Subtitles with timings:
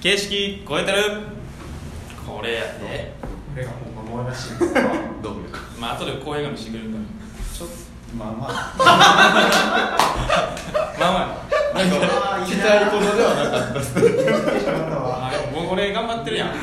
[0.00, 0.98] 形式超えてる。
[2.26, 3.12] これやで。
[3.20, 4.50] これがほんまもらしい
[5.22, 5.60] どう見るか。
[5.78, 7.02] まあ後で後輩が見してくれるから。
[7.56, 7.74] ちょっと
[8.16, 8.74] まあまあ。
[10.98, 11.18] まあま
[11.74, 11.78] あ。
[11.78, 11.96] なんか
[12.46, 13.94] 期待ほどではなかったです。
[15.92, 16.50] 頑張ってるやん。
[16.50, 16.54] 二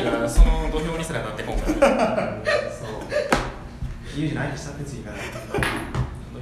[0.00, 2.36] 人がその土俵にすら立ってこんから。
[2.70, 2.90] そう。
[4.16, 5.22] ユージ何したってついから土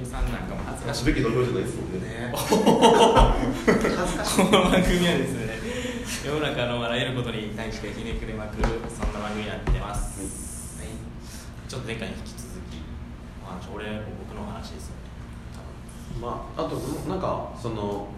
[0.01, 2.57] 井さんなんかも恥ずかしいすべき土俵じゃないですもんねね恥
[4.11, 5.48] ずかしいこの番組はですね
[6.29, 10.89] 世の中のあらゆることに対してひねくれまくるそんな番組になってます、はい、
[11.67, 12.77] ちょっと前回に引き続き
[13.43, 15.01] お話俺僕の話ですよね。
[16.21, 16.75] まあ、あと
[17.09, 18.09] なんかその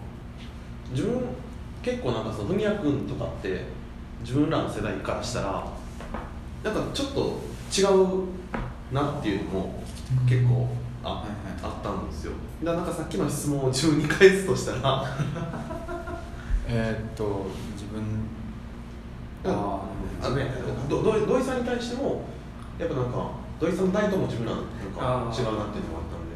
[0.90, 1.22] 自分
[1.82, 3.62] 結構なんかその文也君とかって
[4.20, 5.66] 自分らの世代からしたら
[6.62, 7.40] なんかちょっと
[7.74, 7.84] 違
[8.92, 9.82] うなっていうのも
[10.28, 10.68] 結構
[11.02, 12.32] あ,、はいはいあったんですよ。
[12.62, 15.02] だからなんかさっきの質問を自分に返すとしたら
[16.68, 18.02] えーっと自分
[19.44, 19.84] あ
[20.22, 20.50] あのね
[20.88, 22.24] どど土井さんに対しても
[22.78, 23.30] やっぱなんか
[23.60, 24.70] 土井さんの代とも自分らなんか
[25.36, 26.32] 違うなっていうのがあったんで。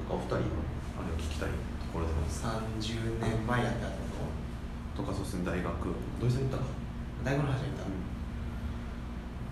[0.00, 0.62] なんかお二人の
[0.98, 1.54] あれを聞きたいと
[1.92, 3.96] ころでます30年前やったって
[4.96, 5.14] ことか。
[5.14, 5.70] そうですね大学。
[6.20, 6.64] 土井さん行ったか
[7.24, 7.84] 大学の始めた、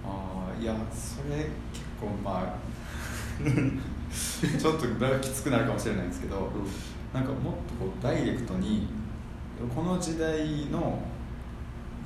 [0.05, 1.37] あーいやそれ
[1.73, 2.57] 結構まあ
[4.59, 4.87] ちょっと
[5.21, 6.51] きつくなるかもしれないんですけど、
[7.13, 8.89] なんかもっとこうダイレクトに
[9.75, 11.03] この時代の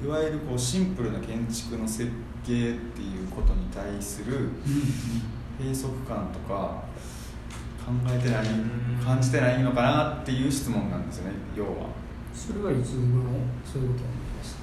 [0.03, 2.11] いわゆるこうシンプルな建築の設
[2.45, 4.49] 計っていうことに対する
[5.59, 6.83] 閉塞感とか
[7.85, 8.47] 考えてない
[9.05, 11.71] 感じてないのかなっていう質問なんですよね要は。
[12.35, 13.25] それはいつ頃
[13.65, 14.55] そういうことを思いまし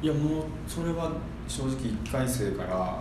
[0.00, 0.06] た？
[0.06, 1.12] いやもうそれは
[1.46, 3.00] 正直1回生から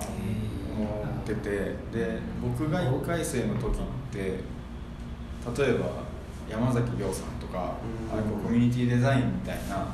[0.78, 0.86] 思
[1.22, 1.50] ってて
[1.92, 6.04] で僕が1回生の時って例えば
[6.50, 7.76] 山崎亮さんとか
[8.12, 8.18] うん。
[8.18, 9.88] ああいうこうコミュニティデザインみたいな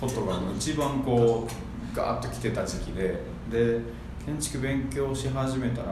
[0.00, 3.80] ことがもう一番こうガーッと来てた時期でで
[4.24, 5.90] 建築勉強し始めたら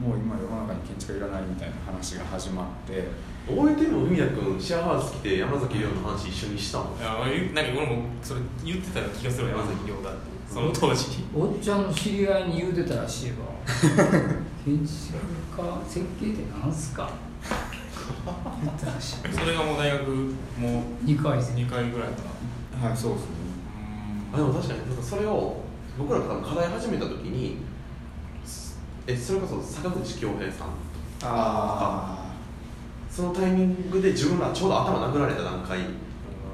[0.00, 3.32] もう今世の中に建築がいらないみたいな話が始まって。
[3.44, 7.16] 覚えてるの海谷君シェアハウス来て山崎亮の話一緒にしたもんいやな
[7.70, 10.20] んか俺もそれ言ってた気がするわ山崎亮だって。
[10.48, 11.24] その当時。
[11.34, 13.36] おっちゃんの知り合いに言うてたらしいわ。
[14.64, 15.16] 建築
[15.56, 17.10] 家設計ってなんすか？
[18.22, 21.52] それがもう大学も2回う生。
[21.54, 22.22] 2回ぐらいか
[22.80, 22.88] な。
[22.88, 23.28] はいそうですね。
[24.32, 25.60] あでも確かになんかそれを
[25.98, 27.58] 僕らが多分課題始めた時に
[29.06, 30.68] えそれこそ坂口恭平さん
[31.22, 32.32] あ
[33.10, 35.80] そのタイミングで自分らちょうど頭殴られた段階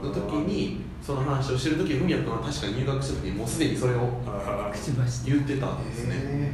[0.02, 3.98] の時にその話をしてる時文也君は確かに入学した時にもうすでにそれを
[5.24, 6.52] 言ってたんですね、へ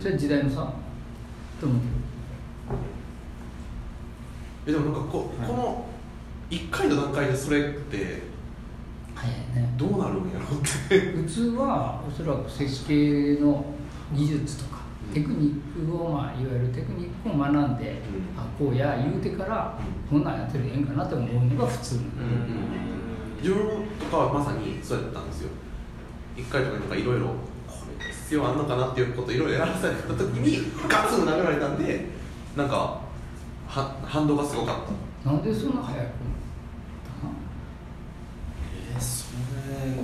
[0.00, 0.56] それ時代の差
[1.60, 1.78] と思う
[4.66, 5.48] えでもなんかこ,、はい。
[5.48, 5.84] この
[6.50, 8.22] 1回の段階でそれって
[9.14, 9.74] 早いね。
[9.76, 11.00] どうなるんやろって。
[11.12, 13.64] 普通はおそらく設計の
[14.14, 15.14] 技術とかうん。
[15.14, 18.40] テクニックを、まあ、いわゆるテクニックを学んで、うん。
[18.40, 19.78] あこうや言うてから、
[20.08, 22.00] こんなんやってるらええんかなって思うのが普通、
[23.42, 23.66] 自分
[23.98, 25.48] とかはまさにそうやったんですよ。
[26.36, 27.34] 1回とかになんかいろいろこ
[27.98, 32.06] れ必要あんのかなっていうことをいろいろやらされた時にガツン殴られたんで
[32.56, 33.00] なんか
[33.72, 36.12] は反動がすごかったなんでそんな早く思っ
[37.08, 37.12] た
[38.98, 39.94] えそれ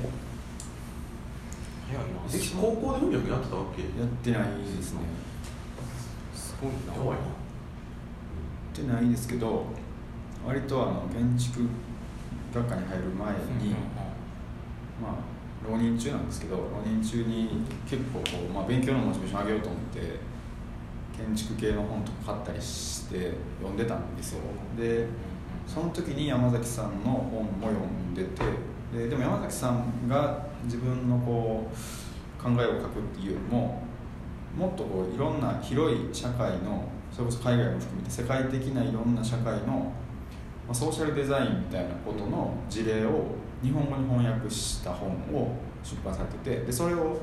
[1.86, 5.00] 早いな高校で文脈やってたわけやってないですね
[6.34, 7.20] すごいなやばいなや
[8.72, 9.66] ってないですけど
[10.46, 11.68] 割とあの建築
[12.54, 13.74] 学科に入る前に、
[15.02, 20.00] まあ浪人中なんですけど浪人中に結構こう、まあ、勉強のモチベーション上げようと思って
[21.18, 24.40] 建築系の本とか買ったりして読んでたんですよ。
[24.78, 25.06] で
[25.66, 28.42] その時に山崎さんの本も読んでて
[28.96, 33.82] ででも山崎さんが自分のこう考えを書くっていうよりも
[34.56, 39.92] もっとこういろんな広い社会のそれこそ海外も含めて世界的ないろんな社会の、
[40.66, 43.25] まあ、ソーシャルデザインみたいなことの事例を
[43.62, 47.19] 日本語に翻訳した本を出版されててでそれを、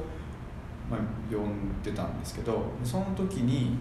[0.90, 1.00] まあ、
[1.30, 3.78] 読んでたんですけどでその時に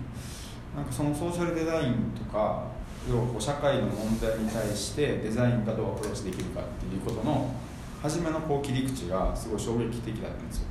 [0.75, 2.65] なんかそのソーシャルデザインとか
[3.09, 7.55] 要はこう社会の問題に対してデザインがどうアプローチできるかっていうことの
[8.03, 10.67] 初めのこう切り口がすごい衝撃的だったんですよ。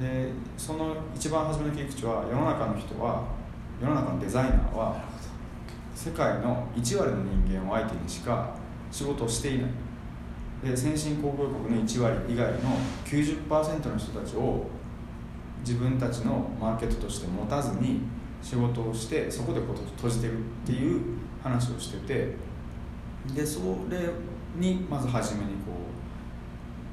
[0.00, 3.24] でその一番初めの切り口は世の中の人は
[3.80, 5.04] 世の中のデザイナーは
[5.94, 8.54] 世界の1割の人間を相手にしか
[8.90, 9.70] 仕事をしていない。
[10.64, 12.58] で先進工業国の1割以外の
[13.04, 14.66] 90%の人たちを
[15.60, 18.00] 自分たちのマーケットとして持たずに
[18.42, 21.00] 仕事をしてそこでこと閉じてるっていう
[21.42, 22.34] 話をしてて
[23.34, 23.60] でそ
[23.90, 23.98] れ
[24.56, 25.72] にまず初めにこ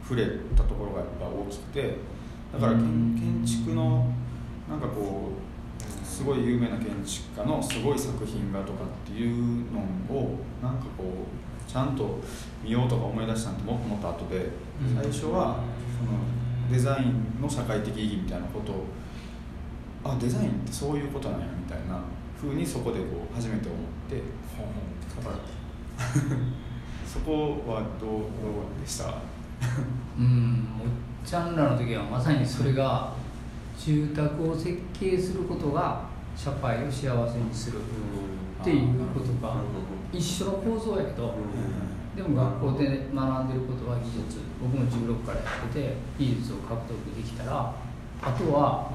[0.03, 0.25] う触れ
[0.55, 1.97] たところがやっぱ大きくて
[2.51, 2.81] だから建
[3.15, 4.11] 建築の
[4.69, 9.79] なんかこうすごい有名な建築家のすごい作品がとかっていうの
[10.15, 12.19] をなんかこうちゃんと
[12.63, 14.49] 見ようとか思い出したのってもっともっと後で
[14.81, 14.95] うん。
[14.95, 15.59] 最初は
[15.97, 16.19] その
[16.71, 18.71] デザインの社会的意義みたいなこと。
[18.71, 18.85] を
[20.05, 22.01] あデザインってそういうことなんやみたいな
[22.41, 23.79] 風にそこでこう初めて思っ
[24.09, 24.21] て。
[27.07, 28.21] そこはどうどう
[28.81, 29.13] でした？
[30.17, 30.67] うん。
[30.81, 30.87] おっ
[31.23, 33.13] ちゃんらの時はまさにそれが
[33.77, 36.01] 住宅を設計することが
[36.35, 39.55] 社会を幸せにするっていうことが
[40.11, 41.35] 一緒の構造やけど
[42.15, 44.39] でも学校で学んでることは技術。
[44.61, 47.73] 僕も16からやってて技術を獲得できたら
[48.21, 48.91] あとは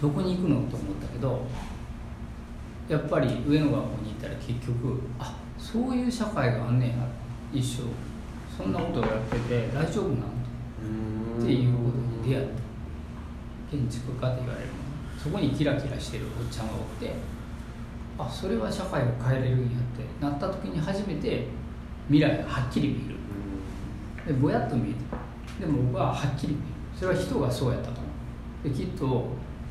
[0.00, 1.46] どこに行くのと思ったけど
[2.88, 6.94] やっぱり上の学校に行ったら結局あそういう社会があんねや
[7.52, 7.84] 一生。
[8.56, 10.26] そんなことをやってて大丈夫なの
[11.38, 12.66] っていうことに出会った。
[13.70, 15.20] 建築家って言われるもの。
[15.22, 17.12] そこにキラキラしてるおっちゃんがおって
[18.18, 21.48] あそれは社会を変えれるんやってなった時に初めて
[22.08, 24.34] 未来がはっきり見える。
[24.34, 24.92] でぼやっと見え
[25.60, 26.66] てでも僕ははっきり見える。
[26.98, 28.00] それは人がそうやったと思
[28.64, 28.68] う。
[28.68, 29.28] できっと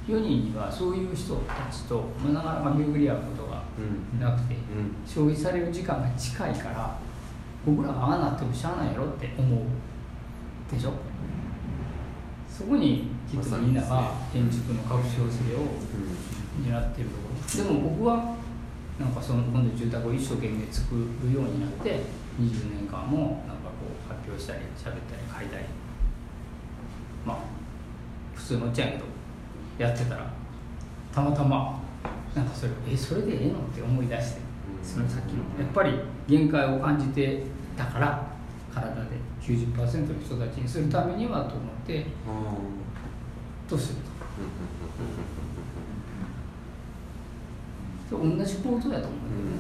[0.07, 3.63] 4人にはそういう人たちと、まあ、なかなか巡り合うことが
[4.19, 4.55] なくて
[5.05, 6.97] 消費される時間が近いから
[7.65, 9.59] 僕らがああなってもしゃあないやろって思う。
[10.71, 10.93] でしょ？
[12.49, 15.65] そこにきっとみんなが建築の拡張性を
[16.63, 17.23] 狙ってるとこ
[17.57, 17.63] ろ。
[17.63, 18.35] でも僕は
[18.99, 21.99] なんかその今度住宅を一生懸命作るようになって
[22.39, 25.65] 20年間もなんかこう発表したり喋ったり書いたり
[27.25, 27.37] まあ
[28.33, 29.05] 普通のおっちゃんやけど
[29.77, 30.31] やってたら
[31.13, 31.79] たまたま
[32.35, 34.41] なんかそれえそれでええのって思い出して
[34.83, 35.39] そのさっきの。
[35.59, 35.93] やっぱり
[36.27, 37.43] 限界を感じて
[37.77, 38.27] たから
[38.73, 39.01] 体で
[39.41, 41.57] 90%の人たちにするためにはと思っ
[41.87, 42.05] て
[43.69, 43.99] どうする
[48.09, 48.17] と。
[48.17, 49.19] 同じ構造やと思う。
[49.19, 49.25] ん。
[49.25, 49.57] だよね、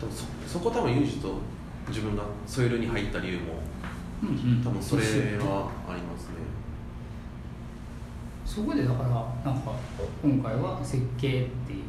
[0.00, 1.34] 多分そそこ多分ユージと
[1.88, 3.60] 自分がソイルに入った理由も
[4.22, 4.62] うんうん。
[4.64, 6.34] 多分それはありますね。
[8.44, 9.72] そこでだからなんか
[10.22, 11.82] 今回は設計ってい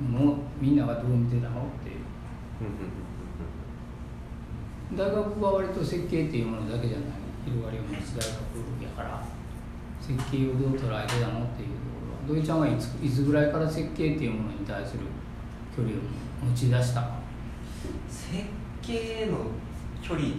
[0.00, 1.96] うのをみんながどう見てたのっていう。
[4.94, 7.08] 大学は割と設計っていうものだけじゃない
[7.44, 9.22] 広がりを持つ大学やから
[10.00, 15.00] 設計をどう捉えてたのっていうところは土井ちゃんはいついつぐらいから設計っていうものに対する
[15.76, 16.00] 距離を
[16.48, 17.18] 持ち出したか
[18.08, 18.44] 設
[18.86, 19.38] 計の
[20.00, 20.30] 距離っ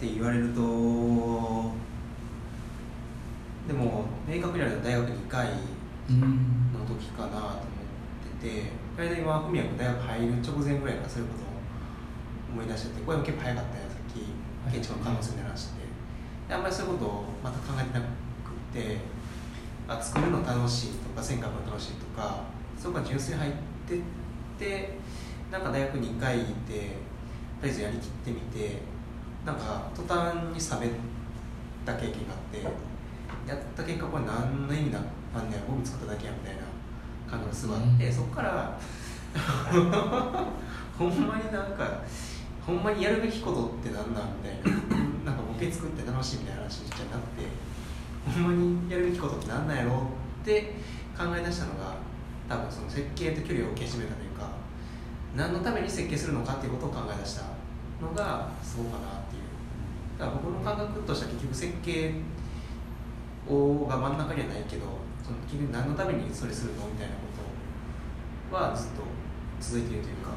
[0.00, 0.60] て言われると
[3.68, 5.48] でも明確にある大学2回
[6.10, 7.60] うんの時かなと思っ
[8.40, 8.62] てて
[8.98, 11.46] 大体今文也君大学入る直前ぐらいからそういうことを
[12.52, 15.80] 思い出しててこれも結構早かったよさっき建築の可能性の話して
[16.48, 18.08] であんまりそういうことをまた考えてなくっ
[18.72, 18.98] て
[19.88, 22.44] あ作るの楽しいとか線描くの楽しいとか
[22.76, 23.52] そこが純粋に入っ
[23.86, 24.00] てっ
[24.58, 24.98] て
[25.50, 27.13] なんか大学に1回行ってと
[27.64, 28.82] りあえずやりきってみて
[29.44, 30.92] なんか途端に冷め
[31.84, 32.62] た経験があって
[33.48, 35.00] やった結果これ何の意味な
[35.34, 36.62] あんねやゴミ作っただけやみたいな
[37.28, 38.12] 感覚がすごいあって、うん。
[38.12, 38.78] そこから
[40.96, 42.02] ほんまになんか
[42.64, 44.72] ほんまにやるべきことってなんなんみたい
[45.24, 47.48] ななんかボケ作って楽しいみたいな話にしちゃなくて
[48.24, 50.06] ほんまにやるべきことってなんなんやろ
[50.42, 50.74] って
[51.16, 51.96] 考え出したのが
[52.48, 54.48] 多分その設計と距離を置き始めたというか
[55.36, 57.53] 何のために設計するのかっていうことを考え出した
[58.04, 59.42] のがすごいかなっていう。
[60.18, 62.14] だから僕の感覚としては結局設計
[63.48, 64.86] をが真ん中にはないけど
[65.22, 67.28] その結局何のためにそれするのみたいなこ
[68.50, 69.02] とはずっと
[69.60, 70.32] 続いているというか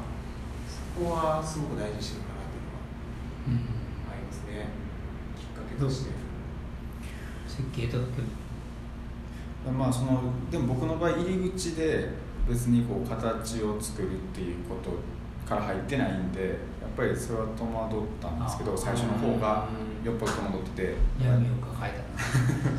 [0.66, 4.12] そこはすごく大事にしてるかなっていうのはうん。
[4.12, 4.68] ありますね。
[5.36, 6.28] きっかけとして。
[7.58, 8.22] 設計と距
[9.66, 12.08] 離まあそのでも僕の場合入り口で
[12.48, 14.90] 別にこう形を作るっていうこと
[15.48, 19.68] から入ってないんでやっぱりそれは戸惑ったんですけどあ最初の方が
[20.04, 20.94] よっぽど戸惑ってて。
[21.20, 22.04] 闇を抱え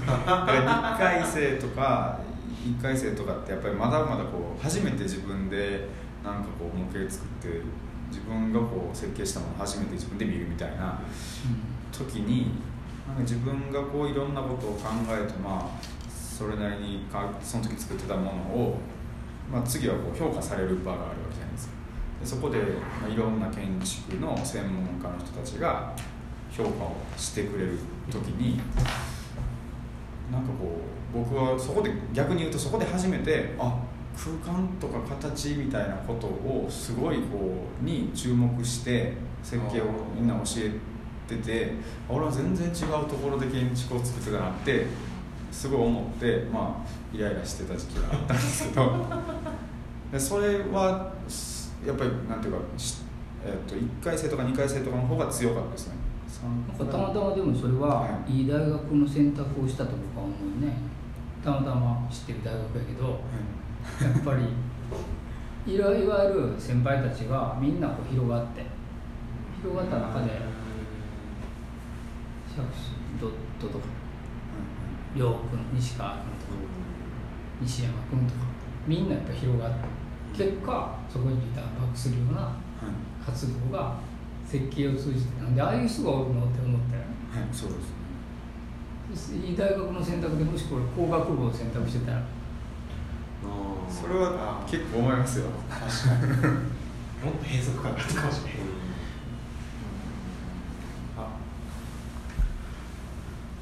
[0.06, 0.46] たなだ。
[0.46, 2.20] から1回生とか
[2.64, 5.88] 1回生とかってやっぱりまだまだこう初めて自分で
[6.24, 7.62] なんかこう模型作って
[8.10, 11.00] 自分がこう設計したものを初めて自分で見るみたいな
[11.92, 12.52] 時に
[13.08, 18.78] なんか自分がこういろんなことを考えてまあそれなりにかその時作ってたものを、
[19.52, 21.74] まあ、次はこう評価される場があるわけじゃないですか
[22.20, 22.58] でそこで、
[23.02, 25.94] まあ、いろんな建築の専門家の人たちが
[26.52, 27.78] 評価をしてくれる
[28.12, 28.60] 時に
[30.32, 30.82] なんかこ
[31.14, 33.80] う僕はそこで逆に言うとそこで初めてあ
[34.16, 41.72] 空間とか形みたいなことをすごいこうに注目して設計をみんな教えてて
[42.10, 44.88] 俺は全然違うところで建築を作ってたなって
[45.52, 49.06] すごい思ってまあイライラしてた時期があったんですけど。
[50.12, 53.02] でそれはすやっぱりなんていうか、し
[53.46, 55.96] えっと1回生とか2回生とかの方が強かったですね。
[56.78, 58.44] たまたまでもそれははい。
[58.46, 60.74] い大学の選択をしたと僕は思うね。
[61.44, 68.64] たまたま知ってる大学やけどやっぱりいわいわゆる先輩たちがみんなこう広がって
[69.62, 70.32] 広がった中で
[72.48, 73.86] シャクシドットとか
[75.16, 76.32] 亮君西川君とか
[77.62, 78.42] 西山君とか
[78.86, 79.78] みんなやっぱ広がって
[80.36, 82.54] 結果そこにリターンバックするようなはい。
[83.26, 83.96] 活動が
[84.46, 87.08] 設計を通じてなんでああいう人がおるのって思ったよね。
[87.32, 87.76] はいそうで
[89.16, 92.22] すいい大学の選択でもしこれ工学部を選択してたら。
[93.90, 95.46] それは結構思いますよ。
[95.68, 95.88] 確か
[96.48, 96.54] に。
[97.26, 98.52] もっと閉塞感があったかもしれない。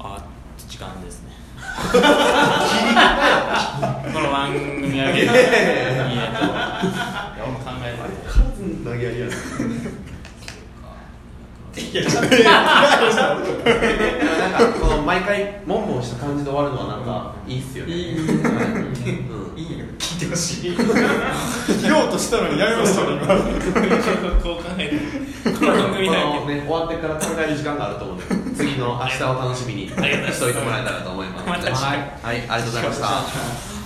[0.00, 0.24] あ
[0.56, 1.32] 時間ですね。
[1.58, 1.64] こ
[4.20, 5.34] の番組はねいいねとい
[6.16, 8.02] や俺も考えて
[8.62, 9.26] る数投げやりや。
[9.26, 9.32] る
[14.24, 23.26] なんかこの毎回モンモンした感じで終わるのはなんかいいっすよねいいうんいいんや聞いてほしい切ろうとしたのにやめましたね今
[24.42, 24.96] こう考えて
[25.50, 33.00] この番組こだのね終わってから考える時間があると思うので次の明日を楽しみにしといてもらえたらと思いますはい、はい、ありがとうございまし
[33.72, 33.77] た